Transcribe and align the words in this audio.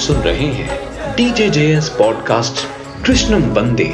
सुन 0.00 0.16
रहे 0.16 0.46
हैं 0.46 0.78
DJ 1.16 1.50
JS 1.50 1.88
podcast 1.88 2.54
कृष्णम 3.06 3.42
वंदे 3.42 3.92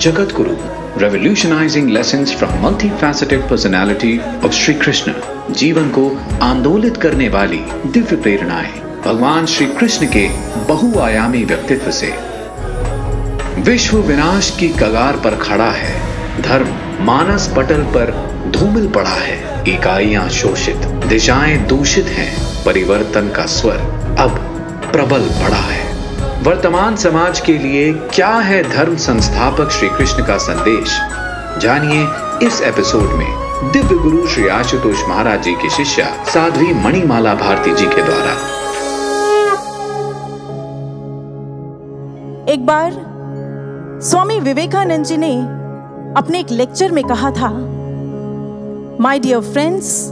Jagat 0.00 0.32
Guru 0.34 0.54
revolutionising 1.00 1.90
lessons 1.90 2.34
from 2.34 2.64
multi 2.64 2.90
faceted 2.90 3.48
personality 3.48 4.20
of 4.44 4.52
Shri 4.52 4.74
Krishna 4.74 5.12
जीवन 5.50 5.88
को 5.88 6.20
आंदोलित 6.42 6.96
करने 6.96 7.28
वाली 7.28 7.58
दिव्य 7.86 8.16
प्रेरणाएँ 8.16 8.72
भगवान 9.04 9.46
श्री 9.46 9.66
कृष्ण 9.66 10.06
के 10.06 10.28
बहुआयामी 10.68 11.44
व्यक्तित्व 11.44 11.90
से। 11.90 12.14
विश्व 13.60 13.98
विनाश 13.98 14.56
की 14.60 14.68
कगार 14.68 15.16
पर 15.16 15.36
खड़ा 15.36 15.70
है। 15.70 15.94
धर्म 16.42 16.68
मानस 17.04 17.52
पटल 17.56 17.82
पर 17.82 18.12
धूमिल 18.50 18.88
पड़ा 18.88 19.10
है। 19.10 19.64
इकाइयाँ 19.74 20.28
शोषित, 20.28 20.76
दिशाएँ 21.06 21.56
दूषित 21.58 22.06
हैं। 22.06 22.64
परिवर्तन 22.64 23.28
का 23.28 23.46
स्वर 23.46 23.76
अब 24.18 24.55
प्रबल 24.92 25.28
पड़ा 25.42 25.56
है। 25.56 25.84
वर्तमान 26.42 26.96
समाज 26.96 27.40
के 27.40 27.58
लिए 27.58 27.92
क्या 27.92 28.28
है 28.28 28.62
धर्म 28.70 28.96
संस्थापक 28.96 29.70
श्री 29.70 29.88
कृष्ण 29.88 30.24
का 30.24 30.36
संदेश? 30.38 30.98
जानिए 31.58 32.06
इस 32.46 32.60
एपिसोड 32.62 33.12
में 33.12 33.46
दिव्य 33.72 33.96
गुरु 33.98 34.26
श्री 34.26 34.48
आशुतोष 34.48 35.02
महाराज 35.08 35.42
जी 35.42 35.54
की 35.54 35.70
शिष्या 35.70 36.06
साध्वी 36.24 36.74
मणिमाला 36.74 37.34
भारती 37.34 37.74
जी 37.74 37.86
के 37.86 38.02
द्वारा। 38.02 38.32
एक 42.52 42.66
बार 42.66 42.92
स्वामी 44.02 44.40
विवेकानंद 44.40 45.04
जी 45.04 45.16
ने 45.16 45.34
अपने 46.16 46.40
एक 46.40 46.50
लेक्चर 46.50 46.92
में 46.92 47.04
कहा 47.04 47.30
था 47.30 47.48
my 49.00 49.18
dear 49.18 49.40
friends 49.40 50.10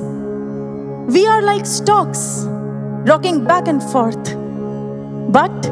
we 1.12 1.25
are 1.25 1.42
like 1.42 1.66
stocks 1.66 2.44
rocking 3.09 3.41
back 3.41 3.69
and 3.69 3.81
forth 3.81 4.34
but 5.30 5.67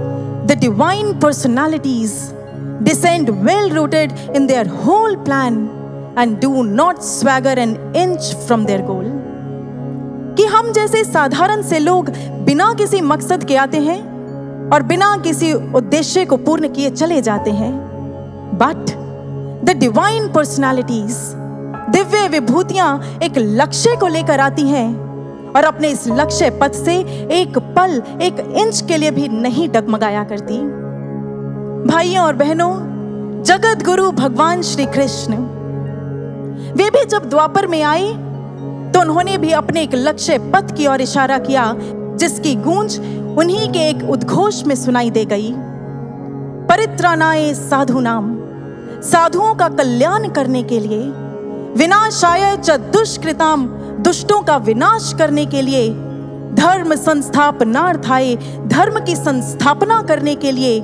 the 0.47 0.59
divine 0.61 1.13
personalities 1.21 2.13
descend 2.81 3.29
well 3.45 3.71
rooted 3.71 4.13
in 4.35 4.47
their 4.47 4.65
whole 4.65 5.17
plan 5.19 5.59
and 6.17 6.41
do 6.41 6.65
not 6.65 7.03
swagger 7.03 7.55
an 7.57 7.75
inch 7.95 8.35
from 8.47 8.65
their 8.65 8.83
goal. 8.83 9.05
कि 10.37 10.45
हम 10.47 10.73
जैसे 10.73 11.03
साधारण 11.05 11.63
से 11.63 11.79
लोग 11.79 12.09
बिना 12.45 12.73
किसी 12.75 13.01
मकसद 13.01 13.45
के 13.45 13.57
आते 13.57 13.79
हैं 13.79 13.99
और 14.73 14.83
बिना 14.83 15.17
किसी 15.25 15.53
उद्देश्य 15.53 16.25
को 16.25 16.37
पूर्ण 16.47 16.69
किए 16.75 16.91
चले 16.91 17.21
जाते 17.23 17.51
हैं 17.51 17.73
but 18.63 18.91
the 19.65 19.77
divine 19.81 20.33
personalities 20.33 21.17
Divya 21.97 22.27
विभूतियाँ 22.29 23.19
एक 23.23 23.39
लक्ष्य 23.39 23.97
को 24.01 24.07
लेकर 24.07 24.41
आती 24.41 24.69
हैं 24.69 24.89
और 25.57 25.65
अपने 25.65 25.89
इस 25.89 26.07
लक्ष्य 26.11 26.51
पथ 26.61 26.73
से 26.75 26.95
एक 27.33 27.59
पल, 27.77 28.03
एक 28.23 28.41
इंच 28.59 28.81
के 28.89 28.97
लिए 28.97 29.11
भी 29.11 29.29
नहीं 29.31 29.69
डगमगाया 29.69 30.25
करती। 30.25 30.59
भाइयों 31.87 32.25
और 32.25 32.35
बहनों 32.37 32.73
जगत 33.45 33.83
गुरु 33.85 34.11
भगवान 34.13 34.63
श्री 34.63 34.87
कृष्ण, 34.89 35.37
वे 36.73 36.91
भी 36.91 37.05
जब 37.07 37.29
द्वापर 37.31 37.67
में 37.67 37.83
आए 37.83 38.13
तो 38.93 39.01
उन्होंने 39.01 39.37
भी 39.39 39.51
अपने 39.53 39.83
एक 39.83 39.95
लक्ष्य 39.95 40.39
पथ 40.53 40.75
की 40.77 40.87
ओर 40.87 41.01
इशारा 41.01 41.39
किया, 41.41 41.73
जिसकी 42.19 42.55
गूंज 42.57 42.99
उन्हीं 43.39 43.69
के 43.73 43.89
एक 43.89 44.03
उद्घोष 44.11 44.63
में 44.65 44.75
सुनाई 44.75 45.11
दे 45.11 45.25
गई। 45.25 45.53
परित्राणाए 46.69 47.53
साधु 47.55 48.01
नाम, 48.01 48.35
साधुओं 49.03 49.55
का 49.55 49.69
कल्याण 49.71 50.29
करने 50.29 50.63
के 50.63 50.79
लिए, 50.81 50.99
विनाशाय 51.77 52.57
च 52.57 52.71
दुष्कृताम 52.93 53.67
दुष्टों 54.01 54.41
का 54.43 54.57
विनाश 54.57 55.13
करने 55.19 55.47
के 55.47 55.63
लिए, 55.63 55.89
धर्म 56.55 56.95
संस्थापनार्थाए 56.95 58.35
धर्म 58.69 58.99
की 59.05 59.17
संस्थापना 59.17 60.01
करने 60.03 60.35
के 60.35 60.53
लिए, 60.53 60.81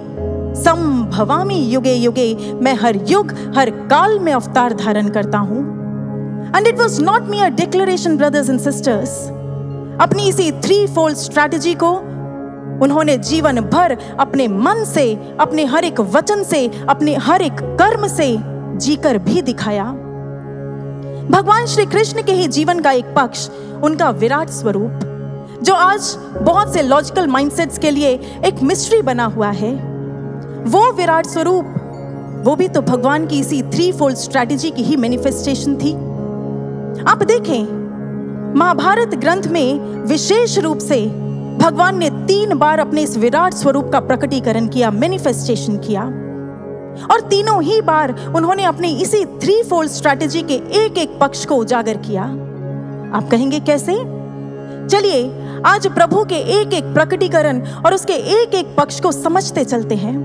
संभवामी 0.54 1.58
युगे 1.64 1.94
युगे 1.94 2.34
मैं 2.54 2.74
हर 2.74 2.96
युग, 3.08 3.32
हर 3.56 3.70
काल 3.70 4.18
में 4.18 4.32
अवतार 4.32 4.74
धारण 4.74 5.08
करता 5.08 5.38
हूँ। 5.38 5.66
And 6.56 6.66
it 6.66 6.78
was 6.78 7.02
not 7.02 7.22
me 7.22 7.40
a 7.40 7.48
declaration 7.48 8.16
brothers 8.16 8.50
and 8.50 8.60
sisters 8.60 9.18
अपनी 10.00 10.28
इसी 10.28 10.50
थ्री 10.52 10.86
फोल्ड 10.86 11.16
स्ट्रैटेजी 11.16 11.74
को 11.74 11.90
उन्होंने 12.82 13.16
जीवन 13.18 13.60
भर 13.60 13.96
अपने 14.20 14.48
मन 14.48 14.84
से, 14.84 15.36
अपने 15.40 15.64
हर 15.64 15.84
एक 15.84 16.00
वचन 16.00 16.42
से, 16.42 16.66
अपने 16.88 17.14
हर 17.14 17.42
एक 17.42 17.60
कर्म 17.80 18.06
से 18.06 18.36
जीकर 18.76 19.18
भी 19.18 19.42
दिखाया। 19.42 19.84
भगवान 21.30 21.66
श्री 21.66 21.84
कृष्ण 21.86 22.22
के 22.22 22.32
ही 22.32 22.46
जीवन 22.48 22.80
का 22.80 22.90
एक 22.90 23.04
पक्ष, 23.16 23.48
उनका 23.84 24.10
विराट 24.10 24.48
स्वरूप, 24.48 25.00
जो 25.62 25.74
आज 25.74 26.14
बहुत 26.42 26.72
से 26.74 26.82
लॉजिकल 26.82 27.26
माइंडसेट्स 27.26 27.78
के 27.78 27.90
लिए 27.90 28.12
एक 28.44 28.62
मिस्ट्री 28.62 29.00
बना 29.02 29.24
हुआ 29.24 29.50
है। 29.50 29.72
वो 30.64 30.92
विराट 30.92 31.26
स्वरूप, 31.26 31.74
वो 32.44 32.54
भी 32.56 32.68
तो 32.68 32.80
भगवान 32.82 33.26
की 33.26 33.40
इसी 33.40 33.62
थ्री 33.62 33.90
फोल्ड 33.92 34.16
स्ट्रैटेजी 34.16 34.70
की 34.70 34.82
ही 34.82 34.96
मैनिफेस्टेशन 34.96 35.76
थी। 35.76 35.92
आप 37.04 37.22
देखें, 37.22 38.54
महाभारत 38.58 39.14
ग्रंथ 39.14 39.42
में 39.42 39.80
विशेष 40.04 40.58
रूप 40.58 40.78
से 40.78 41.04
भगवान 41.58 41.98
ने 41.98 42.10
तीन 42.10 42.58
बार 42.58 42.78
अपने 42.78 43.02
इस 43.02 43.16
विराट 43.16 43.54
स्वरूप 43.54 43.90
का 43.92 44.00
प्रकटीकरण 44.00 44.68
किया 44.68 44.90
मैनिफेस्टेशन 44.90 45.76
किया। 45.78 46.10
और 47.04 47.20
तीनों 47.20 47.62
ही 47.62 47.80
बार 47.82 48.14
उन्होंने 48.36 48.64
अपनी 48.64 48.88
इसी 49.02 49.24
थ्री 49.40 49.62
फोल्ड 49.62 49.90
स्ट्रैटेजी 49.90 50.42
के 50.42 50.54
एक 50.54 50.98
एक 50.98 51.18
पक्ष 51.18 51.44
को 51.44 51.56
उजागर 51.56 51.96
किया। 51.96 52.22
आप 53.14 53.28
कहेंगे 53.30 53.60
कैसे? 53.60 53.94
चलिए, 54.88 55.22
आज 55.66 55.86
प्रभु 55.86 56.24
के 56.24 56.36
एक 56.60 56.72
एक 56.74 56.84
प्रकटीकरण 56.84 57.60
और 57.76 57.94
उसके 57.94 58.12
एक 58.12 58.54
एक 58.54 58.74
पक्ष 58.76 59.00
को 59.00 59.12
समझते 59.12 59.64
चलते 59.64 59.94
हैं। 59.94 60.16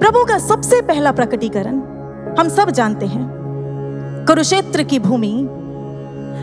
प्रभु 0.00 0.24
का 0.24 0.38
सबसे 0.38 0.80
पहला 0.82 1.12
प्रकटीकरण, 1.12 1.80
हम 2.38 2.48
सब 2.48 2.70
जानते 2.70 3.06
हैं, 3.06 3.26
कुरुक्षेत्र 4.26 4.82
की 4.82 4.98
भूमि। 4.98 5.32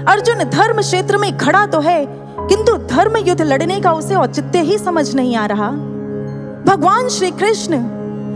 अर्जुन 0.08 0.44
धर्म 0.50 0.82
क्षेत्र 0.82 1.18
में 1.18 1.38
खड़ा 1.38 1.66
तो 1.66 1.80
है, 1.80 2.06
किंतु 2.40 2.78
धर्म 2.88 3.18
युद्ध 3.18 3.42
लड़ने 3.42 3.80
का 3.82 3.92
उसे 3.92 4.16
औचित्य 4.16 4.60
ही 4.60 4.78
समझ 4.78 5.14
नहीं 5.16 5.36
आ 5.36 5.46
रहा। 5.46 5.70
भगवान 6.68 7.08
श्री 7.08 7.32
कृष्ण 7.32 7.78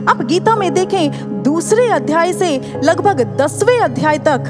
आप 0.09 0.21
गीता 0.21 0.55
में 0.55 0.73
देखें, 0.73 1.43
दूसरे 1.43 1.87
अध्याय 1.89 2.31
से 2.33 2.79
लगभग 2.83 3.21
दसवें 3.37 3.79
अध्याय 3.79 4.17
तक, 4.17 4.49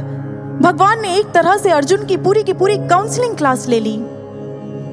भगवान 0.62 1.01
ने 1.01 1.16
एक 1.16 1.31
तरह 1.31 1.57
से 1.57 1.72
अर्जुन 1.72 2.06
की 2.06 2.17
पूरी 2.17 2.44
की 2.44 2.53
पूरी 2.53 2.78
काउंसलिंग 2.88 3.35
क्लास 3.35 3.67
ले 3.67 3.79
ली। 3.79 3.97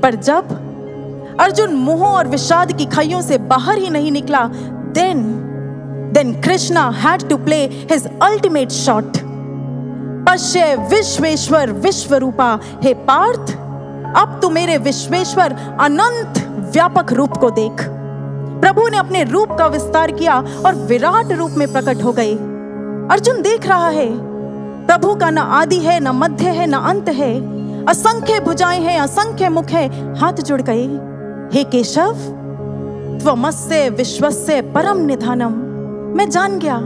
पर 0.03 0.15
जब 0.15 1.37
अर्जुन 1.41 1.75
मोह 1.75 2.03
और 2.07 2.29
विषाद 2.29 2.73
की 2.73 2.87
खाइयों 2.87 3.21
से 3.23 3.39
बाहर 3.39 3.79
ही 3.79 3.91
नहीं 3.91 4.13
निकला 4.13 4.45
then 4.95 5.23
then 6.15 6.33
Krishna 6.41 6.89
had 6.97 7.29
to 7.29 7.37
play 7.37 7.65
his 7.91 8.09
ultimate 8.23 8.71
shot 8.71 9.19
पश्य 10.29 10.75
विश्वेश्वर 10.91 11.73
विश्व 11.73 12.15
रूपा 12.15 12.59
हे 12.83 12.95
पार्थ, 12.95 13.53
अब 14.17 14.39
तू 14.43 14.51
मेरे 14.51 14.79
विश्वेश्वर 14.79 15.53
अनंत 15.81 16.39
व्यापक 16.73 17.13
रूप 17.13 17.37
को 17.37 17.51
देख। 17.51 17.89
प्रभु 18.61 18.87
ने 18.89 18.97
अपने 18.97 19.23
रूप 19.25 19.53
का 19.53 19.67
विस्तार 19.67 20.11
किया 20.11 20.35
और 20.67 20.75
विराट 20.87 21.33
रूप 21.33 21.51
में 21.51 21.67
प्रकट 21.73 22.03
हो 22.03 22.13
गए। 22.13 22.33
अर्जुन 23.11 23.43
देख 23.43 23.67
रहा 23.67 23.89
है, 23.89 24.09
प्रभु 24.87 25.15
का 25.15 25.31
न 25.31 25.39
आदि 25.39 25.79
है, 25.79 25.99
न 26.01 26.09
मध्य 26.09 26.49
है, 26.49 26.67
न 26.67 26.73
अंत 26.73 27.09
है। 27.09 27.35
असंख्य 27.85 28.41
भुजाएँ 28.41 28.81
हैं, 28.81 28.99
असंख्य 29.01 29.49
मुख 29.49 29.71
है, 29.71 30.15
हाथ 30.15 30.43
जुड़ 30.43 30.61
गए। 30.63 30.85
हे 31.53 31.65
केशव, 31.65 32.15
त्वमस्य 33.23 33.89
विश्वस्य 33.91 34.61
परम 34.75 34.99
निधानम। 34.99 35.53
मैं 36.17 36.29
जान 36.31 36.59
गया 36.59 36.79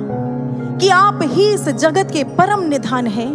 कि 0.79 0.89
आप 0.89 1.19
ही 1.23 1.53
इस 1.53 1.69
जगत 1.69 2.11
के 2.13 2.25
परम 2.35 2.63
निधान 2.63 3.07
हैं। 3.07 3.31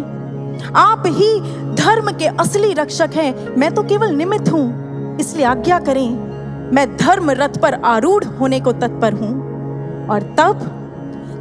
आप 0.76 1.02
ही 1.06 1.40
धर्म 1.74 2.10
के 2.12 2.26
असली 2.26 2.72
रक्षक 2.72 3.10
हैं। 3.14 3.56
मैं 3.56 3.74
तो 3.74 3.82
केवल 3.82 4.14
निमित्त 4.14 4.48
हूँ, 4.52 5.18
इसलिए 5.18 5.46
आज्ञा 5.46 5.78
करें। 5.80 6.28
मैं 6.72 6.86
धर्म 6.96 7.30
रथ 7.32 7.60
पर 7.62 7.74
आरूढ़ 7.86 8.24
होने 8.24 8.60
को 8.60 8.72
तत्पर 8.74 9.12
हूँ। 9.12 10.08
और 10.08 10.22
तब 10.38 10.74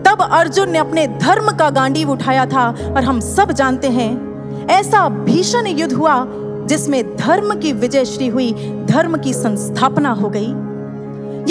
तब 0.08 0.22
अर्जुन 0.24 0.70
ने 0.70 0.78
अपने 0.78 1.08
धर्म 1.08 1.52
का 1.52 1.70
गांडीव 1.70 2.12
उठाया 2.12 2.46
था 2.46 2.68
और 2.88 3.04
हम 3.04 3.20
सब 3.20 3.52
जानते 3.52 3.88
हैं, 3.90 4.68
ऐसा 4.70 5.08
भीषण 5.10 5.68
युद्ध 5.68 5.94
हुआ 5.94 6.24
जिसमें 6.68 7.16
धर्म 7.18 7.54
की 7.60 7.72
विजय 7.74 8.06
श्री 8.06 8.28
हुई, 8.28 8.52
धर्म 8.86 9.18
की 9.18 9.34
संस्थापना 9.34 10.10
हो 10.12 10.30
गई। 10.30 10.48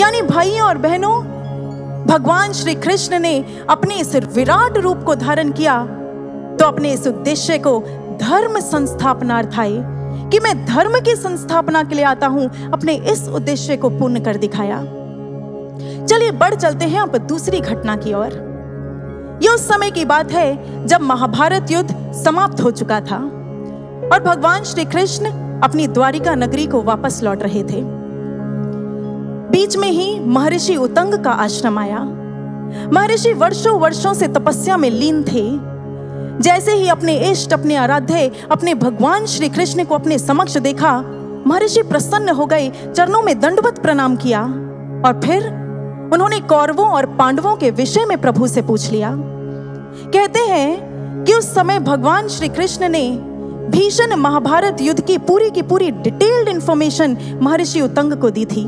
यानी 0.01 0.21
भाइयों 0.21 0.67
और 0.67 0.77
बहनों, 0.77 1.15
भगवान 2.05 2.53
श्री 2.53 2.75
कृष्ण 2.75 3.19
ने 3.19 3.37
अपने 3.69 3.95
इस 3.95 4.15
विराट 4.15 4.77
रूप 4.77 5.03
को 5.03 5.15
धारण 5.15 5.51
किया 5.51 5.77
तो 6.59 6.65
अपने 6.65 6.91
इस 6.93 7.07
उद्देश्य 7.07 7.57
को 7.57 7.79
धर्म 8.21 8.59
संस्थापनार्थाए 8.61 9.71
कि 10.29 10.39
मैं 10.39 10.65
धर्म 10.65 10.99
की 10.99 11.15
संस्थापना 11.15 11.83
के 11.83 11.95
लिए 11.95 12.05
आता 12.05 12.27
हूँ, 12.27 12.71
अपने 12.71 12.93
इस 12.93 13.27
उद्देश्य 13.29 13.77
को 13.77 13.89
पूर्ण 13.89 14.19
कर 14.19 14.37
दिखाया। 14.37 14.81
चलिए, 16.05 16.31
बढ़ 16.31 16.55
चलते 16.55 16.85
हैं 16.85 16.99
अब 17.01 17.17
दूसरी 17.17 17.59
घटना 17.59 17.95
की 17.95 18.13
ओर। 18.13 18.45
यह 19.43 19.51
उस 19.51 19.67
समय 19.67 19.91
की 19.91 20.05
बात 20.05 20.31
है 20.31 20.87
जब 20.87 21.01
महाभारत 21.01 21.71
युद्ध 21.71 22.13
समाप्त 22.13 22.61
हो 22.61 22.71
चुका 22.71 23.01
था 23.01 23.17
और 24.13 24.23
भगवान 24.25 24.63
श्री 24.63 24.85
कृष्ण 24.85 25.25
अपनी 25.61 25.87
द्वारिका 25.87 26.35
नगरी 26.35 26.67
को 26.67 26.81
वापस 26.81 27.23
लौट 27.23 27.43
रहे 27.43 27.63
थे। 27.63 27.81
बीच 29.51 29.77
में 29.77 29.91
ही 29.91 30.19
महर्षि 30.19 30.75
उतंग 30.75 31.23
का 31.23 31.31
आश्रम 31.31 31.79
आया। 31.79 31.99
महर्षि 32.93 33.33
वर्षों 33.33 33.79
वर्षों 33.79 34.13
से 34.13 34.27
तपस्या 34.27 34.77
में 34.77 34.89
लीन 34.89 35.23
थे। 35.23 35.76
जैसे 36.41 36.71
ही 36.71 36.89
अपने 36.89 37.31
इष्ट, 37.31 37.53
अपने 37.53 37.75
आराध्य, 37.75 38.31
अपने 38.51 38.73
भगवान 38.73 39.25
श्री 39.25 39.49
कृष्ण 39.49 39.83
को 39.83 39.95
अपने 39.95 40.19
समक्ष 40.19 40.57
देखा, 40.57 41.01
महर्षि 41.47 41.81
प्रसन्न 41.81 42.29
हो 42.29 42.45
गए, 42.45 42.71
चरणों 42.97 43.21
में 43.21 43.39
दंडवत 43.39 43.79
प्रणाम 43.79 44.15
किया। 44.15 44.43
और 45.05 45.21
फिर 45.23 45.43
उन्होंने 46.13 46.39
कौरवों 46.39 46.87
और 46.87 47.05
पांडवों 47.05 47.55
के 47.55 47.71
विषय 47.71 48.05
में 48.05 48.21
प्रभु 48.21 48.47
से 48.47 48.61
पूछ 48.61 48.91
लिया। 48.91 49.11
कहते 50.13 50.39
हैं 50.39 50.87
कि 51.23 51.33
उस 51.33 51.55
समय 51.55 51.79
भगवान 51.79 52.27
श्री 52.27 52.47
कृष्ण 52.47 52.89
ने 52.89 53.11
भीषण 53.69 54.15
महाभारत 54.15 54.77
युद्ध 54.81 55.01
की 55.01 55.17
पूरी 55.17 55.49
की 55.49 55.61
पूरी 55.61 55.91
डिटेल्ड 55.91 56.47
इंफॉर्मेशन 56.47 57.39
महर्षि 57.41 57.81
उतंग 57.81 58.13
को 58.13 58.29
दी 58.29 58.45
थी। 58.45 58.65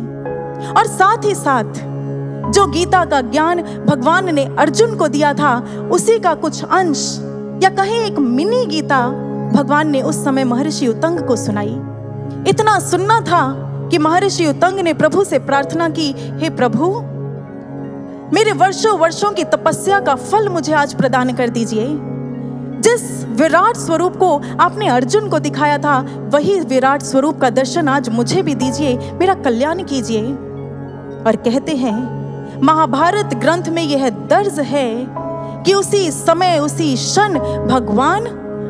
और 0.69 0.88
साथ 0.88 1.25
ही 1.25 1.36
साथ 1.36 1.74
जो 2.51 2.68
गीता 2.68 3.06
का 3.06 3.21
ज्ञान 3.21 3.62
भगवान 3.62 4.36
ने 4.36 4.45
अर्जुन 4.60 4.95
को 4.95 5.07
दिया 5.07 5.33
था, 5.33 5.57
उसी 5.92 6.19
का 6.19 6.33
कुछ 6.33 6.63
अंश 6.63 7.19
या 7.63 7.69
कहें 7.69 8.06
एक 8.06 8.19
मिनी 8.19 8.65
गीता 8.65 9.07
भगवान 9.53 9.89
ने 9.89 10.01
उस 10.01 10.23
समय 10.23 10.44
महर्षि 10.44 10.88
उतंग 10.88 11.19
को 11.19 11.35
सुनाई। 11.35 11.79
इतना 12.47 12.79
सुनना 12.79 13.21
था 13.21 13.65
कि 13.91 13.97
महर्षि 13.97 14.45
उतंग 14.47 14.79
ने 14.79 14.94
प्रभु 14.94 15.23
से 15.23 15.39
प्रार्थना 15.39 15.89
की, 15.89 16.15
हे 16.17 16.50
प्रभु, 16.50 17.01
मेरे 18.35 18.51
वर्षों 18.51 19.00
वर्षों 19.00 19.31
की 19.31 19.44
तपस्या 19.44 20.00
का 20.00 20.15
फल 20.15 20.50
मुझे 20.50 20.73
आज 20.73 20.94
प्रदान 20.94 21.33
कर 21.33 21.50
दीजिए। 21.50 21.88
जिस 22.81 23.25
विराट 23.25 23.77
स्वरूप 23.77 24.15
को 24.15 24.41
आपने 24.59 24.88
अर्जुन 24.88 25.29
को 25.29 25.39
दिखाया 25.39 25.77
था, 25.77 26.06
वही 26.33 26.59
विराट 26.59 27.01
स्वरूप 27.01 27.41
का 27.41 27.50
दर्शन 27.50 27.88
आज 27.88 28.09
मुझे 28.09 28.41
भी 28.41 28.56
दीजिए, 28.56 29.11
मेरा 29.13 29.33
कल्याण 29.33 29.83
कीजिए। 29.83 30.23
और 31.27 31.35
कहते 31.35 31.71
हैं, 31.71 32.19
महाभारत 32.61 33.25
ग्रंथ 33.25 33.63
में 33.63 33.83
यह 33.83 34.09
दर्ज 34.09 34.59
है 34.59 35.19
कि 35.65 35.73
उसी 35.73 36.09
समय, 36.11 36.57
उसी 36.59 36.95
क्षण 36.95 37.39
भगवान 37.67 38.25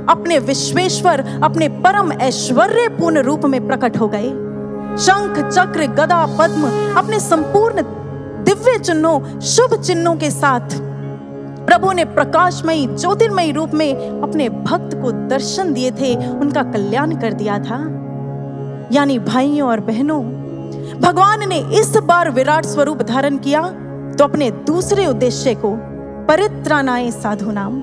अपने 0.10 0.38
विश्वेश्वर, 0.40 1.24
अपने 1.44 1.68
परम 1.80 2.12
ऐश्वर्य 2.12 2.88
पूर्ण 2.90 3.22
रूप 3.22 3.46
में 3.46 3.66
प्रकट 3.68 3.98
हो 3.98 4.08
गए। 4.08 4.30
शंख, 4.98 5.38
चक्र, 5.50 5.88
गदा, 5.96 6.26
पद्म 6.40 6.70
अपने 6.96 7.20
संपूर्ण 7.20 7.82
दिव्य 8.44 8.78
चिन्हों, 8.80 9.40
शुभ 9.40 9.82
चिन्हों 9.82 10.16
के 10.16 10.30
साथ 10.32 10.78
प्रभु 11.66 11.92
ने 11.92 12.06
प्रकाशमयी, 12.06 12.86
ज्योतिर्मयी 12.88 13.52
रूप 13.52 13.74
में 13.74 14.22
अपने 14.22 14.50
भक्त 14.50 14.96
को 15.02 15.12
दर्शन 15.28 15.74
दिए 15.74 15.92
थे, 15.92 16.16
उनका 16.30 16.64
कल्याण 16.64 17.16
कर 17.20 17.34
दिया 17.34 17.58
था। 17.60 17.78
यानी 18.92 19.20
भाइयों 19.20 19.70
और 19.70 19.80
बहनों, 19.80 20.22
भगवान 21.00 21.48
ने 21.50 21.60
इस 21.80 21.96
बार 21.98 22.30
विराट 22.32 22.66
स्वरूप 22.66 23.02
धारण 23.02 23.38
किया 23.38 23.62
तो 24.12 24.24
अपने 24.24 24.50
दूसरे 24.66 25.06
उद्देश्य 25.06 25.54
को 25.56 25.72
परित्राणाए 26.30 27.12
साधु 27.12 27.52
नाम 27.52 27.80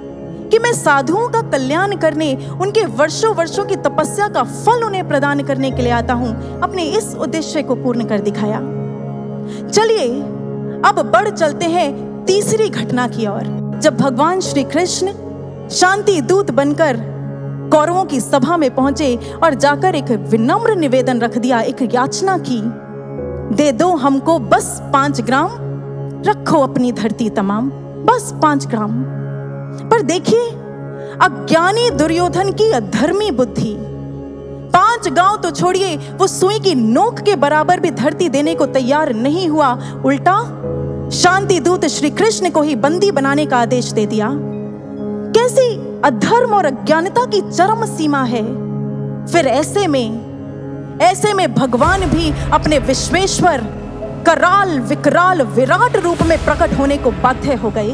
कि 0.51 0.59
मैं 0.59 0.73
साधुओं 0.73 1.29
का 1.29 1.41
कल्याण 1.43 1.97
करने, 1.97 2.35
उनके 2.61 2.85
वर्षों 2.87 3.35
वर्षों 3.35 3.65
की 3.65 3.77
तपस्या 3.77 4.29
का 4.29 4.43
फल 4.43 4.85
उन्हें 4.85 5.09
प्रदान 5.09 5.43
करने 5.43 5.71
के 5.71 5.83
लिए 5.83 5.93
आता 5.93 6.15
हूँ, 6.15 6.61
अपने 6.61 6.83
इस 6.83 7.15
उद्देश्य 7.15 7.63
को 7.63 7.75
पूर्ण 7.75 8.05
कर 8.05 8.21
दिखाया। 8.21 8.59
चलिए, 9.69 10.07
अब 10.83 11.01
बढ़ 11.15 11.29
चलते 11.29 11.67
हैं 11.67 12.25
तीसरी 12.25 12.69
घटना 12.69 13.07
की 13.09 13.27
ओर। 13.27 13.79
जब 13.83 13.97
भगवान 13.97 14.41
श्री 14.41 14.65
कृष्ण 14.65 15.13
शांति 15.69 16.21
दूत 16.21 16.51
बनकर 16.51 16.97
कौरवों 17.73 18.05
की 18.05 18.21
सभा 18.21 18.57
में 18.57 18.75
पहुँचे 18.75 19.15
और 19.43 19.55
जाकर 19.55 19.95
एक 19.95 20.11
विनम्र 20.11 20.77
निवेदन 20.77 21.21
रख 21.21 21.39
दिया, 21.39 21.61
एक 21.61 21.83
याचना 21.95 22.39
की, 22.39 22.61
दे 23.57 23.73
दो 23.73 23.91
हमको 23.97 24.39
बस 24.39 24.81
पाँच 24.93 25.21
ग्राम, 25.21 25.59
रखो 26.27 26.61
अपनी 26.61 26.93
धरती 26.93 27.31
तमाम। 27.31 27.86
बस 28.07 28.35
पाँच 28.43 28.67
ग्राम। 28.67 28.93
पर 29.91 30.03
देखिए, 30.03 30.49
अज्ञानी 31.23 31.91
दुर्योधन 31.91 32.53
की 32.53 32.71
अधर्मी 32.73 33.31
बुद्धि। 33.31 33.77
पाँच 34.75 35.09
गाँव 35.09 35.37
तो 35.37 35.51
छोड़िए, 35.51 35.97
वो 35.97 36.27
सुई 36.27 36.59
की 36.59 36.75
नोक 36.75 37.21
के 37.21 37.37
बराबर 37.37 37.81
भी 37.81 37.91
धरती 37.91 38.29
देने 38.29 38.55
को 38.55 38.67
तैयार 38.67 39.13
नहीं 39.15 39.49
हुआ। 39.49 39.79
उल्टा 40.05 40.39
शांति 41.11 41.61
दूत 41.61 41.85
श्री 41.85 42.11
कृष्ण 42.11 42.51
को 42.51 42.63
ही 42.63 42.77
बंदी 42.77 43.11
बनाने 43.11 43.47
का 43.47 43.59
आदेश 43.59 43.93
दे 43.93 44.07
दिया। 44.07 44.31
कैसी 45.37 46.01
अधर्म 46.05 46.55
और 46.55 46.65
अज्ञानता 46.65 47.25
की 47.25 47.41
चरम 47.41 47.85
सीमा 47.85 48.23
है। 48.23 48.45
फिर 49.27 49.47
ऐसे 49.47 49.87
में 49.87 50.27
ऐसे 51.03 51.33
में 51.35 51.55
भगवान 51.55 52.01
भी 52.01 52.33
अपने 52.53 52.79
विश्वेश्वर 52.79 53.61
कराल 54.27 54.81
विकराल 54.81 55.43
विराट 55.43 55.97
रूप 55.97 56.23
में 56.23 56.45
प्रकट 56.45 56.79
होने 56.79 56.97
को 56.97 57.11
बाध्य 57.11 57.55
हो 57.55 57.71
गए। 57.71 57.91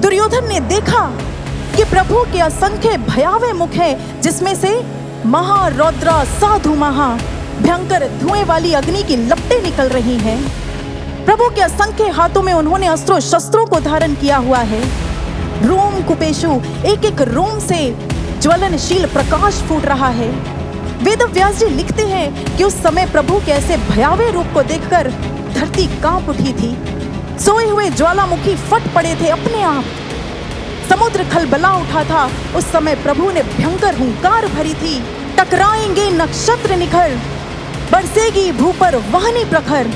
दुर्योधन 0.00 0.48
ने 0.48 0.60
देखा 0.60 1.12
कि 1.76 1.84
प्रभु 1.84 2.22
के 2.32 2.40
असंख्य 2.40 2.96
भयावह 2.96 3.52
मुख 3.52 3.70
है, 3.70 4.20
जिसमें 4.20 4.54
से 4.54 4.82
महारौद्रा, 5.26 6.24
साधु 6.24 6.74
महा, 6.74 7.18
भयंकर 7.62 8.08
धुएँ 8.18 8.44
वाली 8.44 8.72
अग्नि 8.72 9.02
की 9.02 9.16
लपटें 9.16 9.62
निकल 9.62 9.88
रही 9.88 10.16
हैं। 10.16 10.38
प्रभु 11.24 11.48
के 11.50 11.60
असंख्य 11.60 12.08
हाथों 12.08 12.42
में 12.42 12.52
उन्होंने 12.52 12.86
अस्त्रों 12.86 13.20
शस्त्रों 13.20 13.66
को 13.66 13.80
धारण 13.80 14.14
किया 14.14 14.36
हुआ 14.36 14.58
है। 14.58 14.82
रोम 15.66 16.02
कुपेशु 16.02 16.60
एक 16.86 17.04
एक 17.04 17.20
रोम 17.20 17.58
से 17.58 17.96
ज्वलनशील 18.40 19.06
प्रकाश 19.06 19.54
फूट 19.54 19.84
रहा 19.84 20.08
है। 20.08 20.53
वेद 21.04 21.22
व्यास 21.22 21.56
जी 21.56 21.66
लिखते 21.66 22.02
हैं 22.02 22.56
कि 22.56 22.64
उस 22.64 22.74
समय 22.82 23.06
प्रभु 23.06 23.38
के 23.38 23.52
ऐसे 23.52 23.76
भयावह 23.76 24.30
रूप 24.30 24.46
को 24.54 24.62
देखकर 24.62 25.10
धरती 25.54 25.86
काँप 26.00 26.28
उठी 26.28 26.52
थी। 26.52 26.70
सोए 27.38 27.64
हुए 27.64 27.88
ज्वालामुखी 27.90 28.54
फट 28.70 28.82
पड़े 28.94 29.14
थे 29.14 29.28
अपने 29.28 29.62
आप। 29.62 29.84
समुद्र 30.90 31.24
खलबला 31.24 31.72
उठा 31.74 32.04
था। 32.04 32.24
उस 32.56 32.70
समय 32.72 32.94
प्रभु 32.94 33.30
ने 33.30 33.42
भयंकर 33.42 33.98
हुंकार 33.98 34.46
भरी 34.46 34.74
थी। 34.74 34.94
टकराएँगे 35.38 36.10
नक्षत्र 36.12 36.76
निखर, 36.76 37.16
बरसेगी 37.92 38.50
भू 38.52 38.72
पर 38.72 38.96
वहनी 39.10 39.44
प्रखर। 39.44 39.90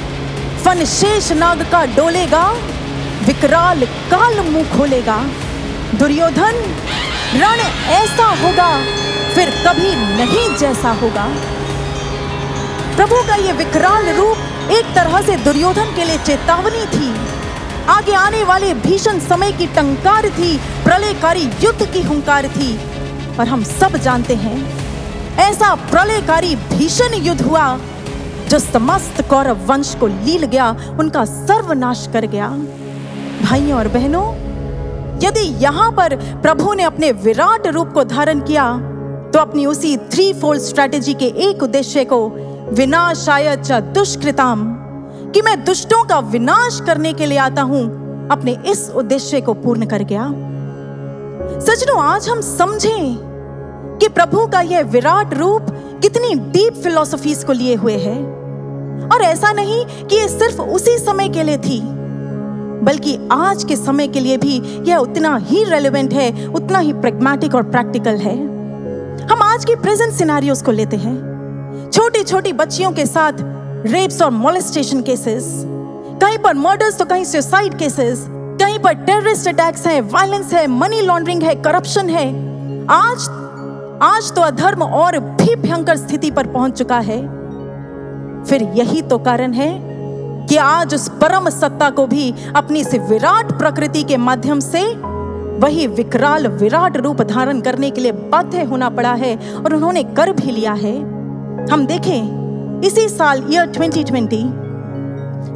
फन 0.64 0.84
शेष 0.84 1.32
नाग 1.32 1.66
का 1.72 1.84
डोलेगा, 1.96 2.46
विकराल 3.26 3.84
काल 4.10 4.40
मुँह 4.40 4.76
खोलेगा। 4.76 5.18
दुर्योधन, 5.94 6.64
रण, 7.34 7.60
ऐसा 7.94 8.26
होगा। 8.42 8.72
फिर 9.38 9.50
कभी 9.66 9.90
नहीं 10.16 10.56
जैसा 10.58 10.90
होगा। 10.92 11.24
प्रभु 12.96 13.16
का 13.28 13.34
यह 13.36 13.52
विकराल 13.52 14.08
रूप 14.16 14.70
एक 14.70 14.86
तरह 14.94 15.20
से 15.22 15.36
दुर्योधन 15.36 15.94
के 15.96 16.04
लिए 16.04 16.18
चेतावनी 16.18 16.86
थी। 16.86 17.10
आगे 17.88 18.14
आने 18.14 18.42
वाले 18.44 18.72
भीषण 18.74 19.18
समय 19.18 19.52
की 19.52 19.66
टंकार 19.66 20.28
थी, 20.28 20.56
प्रलयकारी 20.84 21.44
युद्ध 21.62 21.86
की 21.92 22.02
हुंकार 22.02 22.48
थी। 22.48 22.72
और 23.38 23.48
हम 23.48 23.62
सब 23.64 23.96
जानते 23.96 24.34
हैं, 24.34 24.56
ऐसा 25.38 25.74
प्रलयकारी 25.74 26.54
भीषण 26.56 27.14
युद्ध 27.14 27.40
हुआ, 27.42 27.68
जो 28.48 28.58
समस्त 28.58 29.22
कौरव 29.30 29.64
वंश 29.66 29.94
को 29.94 30.06
लील 30.06 30.46
गया, 30.46 30.70
उनका 31.00 31.24
सर्वनाश 31.24 32.06
कर 32.12 32.26
गया। 32.26 32.48
भाइयों 33.42 33.78
और 33.78 33.88
बहनों, 33.88 34.28
यदि 35.22 35.48
यहाँ 35.64 35.90
पर 35.92 36.16
प्रभु 36.42 36.74
ने 36.74 36.82
अपने 36.82 37.12
विराट 37.24 37.66
रूप 37.66 37.92
को 37.92 38.04
धारण 38.04 38.40
किया 38.40 38.70
तो 39.32 39.38
अपनी 39.38 39.66
उसी 39.66 39.96
थ्री 39.96 40.32
फोल्ड 40.32 40.60
स्ट्रेटेजी 40.60 41.14
के 41.14 41.26
एक 41.48 41.62
उद्देश्य 41.62 42.04
को 42.04 42.28
विनाशाय 42.72 43.56
दुष्कृताम, 43.56 44.64
कि 45.32 45.42
मैं 45.42 45.64
दुष्टों 45.64 46.04
का 46.04 46.18
विनाश 46.18 46.80
करने 46.86 47.12
के 47.12 47.26
लिए 47.26 47.38
आता 47.38 47.62
हूँ, 47.62 47.82
अपने 48.30 48.56
इस 48.66 48.90
उद्देश्य 48.90 49.40
को 49.40 49.54
पूर्ण 49.54 49.86
कर 49.86 50.02
गया। 50.02 50.24
सजनों 51.60 52.00
आज 52.02 52.28
हम 52.28 52.40
समझें 52.40 53.16
कि 53.98 54.08
प्रभु 54.08 54.46
का 54.46 54.60
यह 54.60 54.82
विराट 54.82 55.34
रूप 55.34 55.66
कितनी 56.02 56.34
डीप 56.50 56.74
फिलोसफीज 56.74 57.44
को 57.44 57.52
लिए 57.52 57.74
हुए 57.74 57.96
है। 57.96 58.16
और 59.08 59.22
ऐसा 59.22 59.52
नहीं 59.52 59.84
कि 59.86 60.16
यह 60.16 60.26
सिर्फ़ 60.28 60.60
उसी 60.62 60.98
समय 60.98 61.28
के 61.28 61.42
लिए 61.42 61.58
थी, 61.58 61.80
बल्कि 62.84 63.18
आज 63.32 63.64
के 63.64 63.76
समय 63.76 64.08
के 64.08 64.20
लिए 64.20 64.36
भी 64.36 64.60
यह 64.88 64.96
उतना 64.96 65.36
ही 65.36 65.64
रेलिवेंट 65.64 66.12
है, 66.12 66.46
उतना 66.46 66.78
ही 66.78 66.92
प्रेगमेटिक 66.92 67.54
और 67.54 67.62
प्रैक्टिकल 67.62 68.16
है। 68.16 68.36
हम 69.20 69.42
आज 69.42 69.64
के 69.64 69.74
प्रेजेंट 69.76 70.12
सिनारियोस 70.12 70.62
को 70.62 70.72
लेते 70.72 70.96
हैं। 70.96 71.90
छोटी 71.92 72.22
छोटी 72.22 72.52
बच्चियों 72.52 72.90
के 72.92 73.06
साथ 73.06 73.32
रेप्स 73.86 74.20
और 74.22 74.30
मोलेस्टेशन 74.30 75.00
केसेस 75.02 75.44
कहीं 76.22 76.38
पर 76.38 76.54
मर्डर्स 76.54 76.98
तो 76.98 77.04
कहीं 77.04 77.24
सुसाइड 77.24 77.78
केसेस 77.78 78.24
कहीं 78.30 78.78
पर 78.78 78.92
टेररिस्ट 79.04 79.48
अटैक्स 79.48 79.86
हैं 79.86 80.00
वायलेंस 80.02 80.52
है 80.54 80.66
मनी 80.66 81.00
लॉन्ड्रिंग 81.00 81.42
है 81.42 81.54
करप्शन 81.54 82.10
है। 82.10 82.26
आज 82.90 83.28
आज 84.02 84.32
तो 84.34 84.42
अधर्म 84.42 84.82
और 84.82 85.18
भी 85.18 85.54
भयंकर 85.56 85.96
स्थिति 85.96 86.30
पर 86.30 86.46
पहुँच 86.46 86.78
चुका 86.78 86.98
है। 87.00 87.20
फिर 88.44 88.62
यही 88.74 89.02
तो 89.02 89.18
कारण 89.18 89.52
है 89.52 89.70
कि 90.48 90.56
आज 90.56 90.94
उस 90.94 91.08
परम 91.20 91.48
सत्ता 91.50 91.90
को 91.90 92.06
भी 92.06 92.34
अपनी 92.56 92.84
से 92.84 92.98
विराट 92.98 93.52
प्रकृति 93.58 94.02
के 94.02 94.16
माध्यम 94.16 94.60
से 94.60 94.82
वही 95.58 95.86
विकराल 95.88 96.46
विराट 96.48 96.96
रूप 96.96 97.22
धारण 97.24 97.60
करने 97.60 97.90
के 97.90 98.00
लिए 98.00 98.12
बाध्य 98.32 98.62
होना 98.62 98.88
पड़ा 98.90 99.12
है 99.14 99.36
और 99.54 99.74
उन्होंने 99.74 100.02
कर 100.16 100.32
भी 100.32 100.50
लिया 100.50 100.72
है। 100.74 100.96
हम 101.70 101.86
देखें, 101.86 102.80
इसी 102.82 103.08
साल 103.08 103.42
ईयर 103.52 103.66
2020 103.70 104.42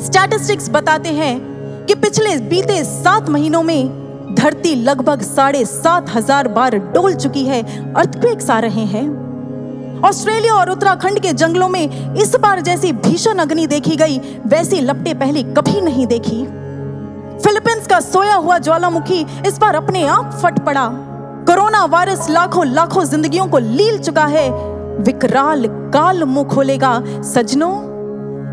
स्टैटिस्टिक्स 0.02 0.68
बताते 0.70 1.08
हैं 1.08 1.34
कि 1.86 1.94
पिछले 1.96 2.36
बीते 2.48 2.82
सात 2.84 3.28
महीनों 3.28 3.62
में 3.62 4.34
धरती 4.34 4.74
लगभग 4.74 5.22
साढ़े 5.22 5.64
सात 5.64 6.10
हज़ार 6.10 6.48
बार 6.48 6.76
डोल 6.94 7.14
चुकी 7.14 7.44
है 7.44 7.62
अर्थक्वेक्स 7.94 8.50
आ 8.50 8.58
रहे 8.58 8.84
हैं। 8.86 9.06
ऑस्ट्रेलिया 10.04 10.54
और 10.54 10.70
उत्तराखंड 10.70 11.20
के 11.20 11.32
जंगलों 11.34 11.68
में 11.68 12.14
इस 12.16 12.34
बार 12.36 12.60
जैसी 12.60 12.92
भीषण 12.92 13.38
अग्नि 13.38 13.66
देखी 13.66 13.96
गई, 13.96 14.18
वैसी 14.46 14.80
लपटे 14.80 15.14
पहले 15.14 15.42
कभी 15.52 15.80
नहीं 15.80 16.06
देखी। 16.06 16.42
फिलीपींस 17.44 17.86
का 17.86 17.98
सोया 18.00 18.34
हुआ 18.34 18.58
ज्वालामुखी 18.58 19.20
इस 19.46 19.58
बार 19.58 19.74
अपने 19.74 20.06
आप 20.06 20.32
फट 20.42 20.58
पड़ा। 20.64 20.88
कोरोना 21.46 21.84
वायरस 21.84 22.28
लाखों 22.30 22.66
लाखों 22.66 23.04
जिंदगियों 23.04 23.46
को 23.46 23.58
लील 23.58 23.98
चुका 23.98 24.24
है। 24.26 24.48
विकराल 24.98 25.66
काल 25.94 26.22
मुँह 26.24 26.48
खोलेगा। 26.48 26.92
सजनों, 27.24 27.72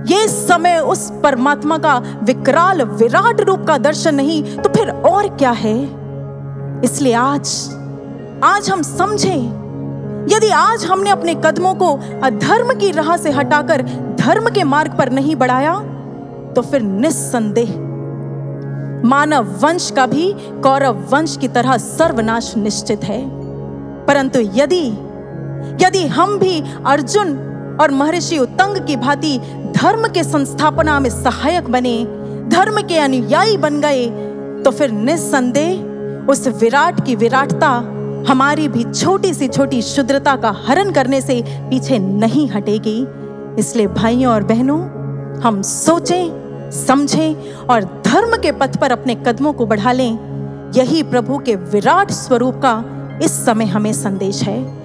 ये 0.06 0.28
समय 0.28 0.78
उस 0.80 1.10
परमात्मा 1.24 1.78
का 1.78 1.98
विकराल 2.24 2.82
विराट 2.84 3.42
रूप 3.42 3.66
का 3.68 3.78
दर्शन 3.78 4.16
नहीं 4.16 4.44
तो 4.58 4.70
फिर 4.70 4.90
और 4.90 5.28
क्या 5.38 5.52
है? 5.52 5.78
इसलिए 6.84 7.14
आज 7.14 7.52
आज 8.44 8.70
हम 8.70 8.82
समझें, 8.82 9.60
यदि 10.28 10.50
आज 10.52 10.86
हमने 10.86 11.10
अपने 11.10 11.34
कदमों 11.36 11.74
को 11.76 11.94
अधर्म 12.24 12.74
की 12.80 12.92
राह 12.92 13.16
से 13.18 13.32
हटाकर 13.32 13.82
धर्म 14.20 14.50
के 14.50 14.64
मार्ग 14.66 14.98
पर 14.98 15.12
नहीं 15.12 15.36
बढ़ाया 15.36 15.76
तो 16.56 16.62
फिर 16.62 16.82
निस्संदेह 16.82 17.74
मानव 19.06 19.46
वंश 19.62 19.90
का 19.92 20.06
भी, 20.06 20.34
कौरव 20.64 21.04
वंश 21.12 21.38
की 21.38 21.48
तरह 21.48 21.78
सर्वनाश 21.78 22.54
निश्चित 22.58 23.04
है। 23.04 23.22
परंतु 24.06 24.40
यदि 24.56 24.86
यदि 25.82 26.06
हम 26.08 26.38
भी 26.40 26.62
अर्जुन 26.86 27.38
और 27.82 27.92
महर्षि 27.92 28.38
उत्तंग 28.38 28.78
की 28.88 28.96
भांति 28.96 29.38
धर्म 29.76 30.08
के 30.08 30.24
संस्थापना 30.24 31.00
में 31.00 31.10
सहायक 31.10 31.70
बने, 31.70 31.98
धर्म 32.50 32.82
के 32.82 32.98
अनुयायी 32.98 33.58
बन 33.58 33.80
गए 33.82 34.06
तो 34.64 34.72
फिर 34.72 34.92
निस्संदेह 34.92 36.28
उस 36.30 36.48
विराट 36.62 37.06
की 37.06 37.16
विराटता, 37.16 37.68
हमारी 38.30 38.68
भी 38.68 38.84
छोटी 38.84 39.34
सी 39.34 39.48
छोटी 39.48 39.82
शुद्रता 39.82 40.36
का 40.36 40.50
हरण 40.68 40.92
करने 40.92 41.22
से 41.22 41.42
पीछे 41.48 42.00
नहीं 42.00 42.50
हटेगी। 42.50 43.00
इसलिए 43.60 43.88
भाइयों 43.88 44.34
और 44.34 44.44
बहनों, 44.44 44.80
हम 45.42 45.62
सोचें, 45.62 46.72
समझें 46.72 47.54
और 47.54 47.84
धर्म 48.10 48.38
के 48.38 48.52
पथ 48.52 48.78
पर 48.78 48.92
अपने 48.92 49.16
कदमों 49.16 49.54
को 49.54 49.66
बढ़ा 49.66 49.92
लें। 49.92 50.72
यही 50.76 51.04
प्रभु 51.04 51.38
के 51.38 51.56
विराट 51.56 52.12
स्वरूप 52.12 52.56
का 52.56 52.72
इस 53.24 53.32
समय 53.46 53.66
हमें 53.66 53.94
संदेश 53.94 54.42
है। 54.44 54.79